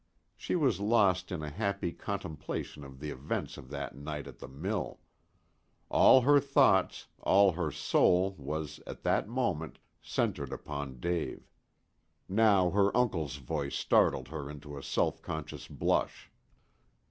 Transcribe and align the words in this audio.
She 0.35 0.55
was 0.55 0.79
lost 0.79 1.31
in 1.31 1.43
a 1.43 1.51
happy 1.51 1.91
contemplation 1.91 2.83
of 2.83 2.99
the 2.99 3.11
events 3.11 3.55
of 3.55 3.69
that 3.69 3.95
night 3.95 4.25
at 4.25 4.39
the 4.39 4.47
mill. 4.47 4.99
All 5.89 6.21
her 6.21 6.39
thoughts, 6.39 7.05
all 7.19 7.51
her 7.51 7.69
soul 7.69 8.33
was, 8.39 8.79
at 8.87 9.03
that 9.03 9.29
moment, 9.29 9.77
centred 10.01 10.51
upon 10.51 10.99
Dave. 10.99 11.51
Now 12.27 12.71
her 12.71 12.89
uncle's 12.97 13.35
voice 13.35 13.75
startled 13.75 14.29
her 14.29 14.49
into 14.49 14.75
a 14.75 14.81
self 14.81 15.21
conscious 15.21 15.67
blush. 15.67 16.31